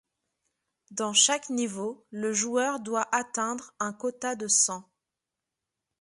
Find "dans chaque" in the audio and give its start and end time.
0.89-1.51